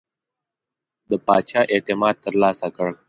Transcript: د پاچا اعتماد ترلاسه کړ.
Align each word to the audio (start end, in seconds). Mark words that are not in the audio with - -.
د 1.09 1.11
پاچا 1.25 1.61
اعتماد 1.73 2.15
ترلاسه 2.25 2.67
کړ. 2.75 2.89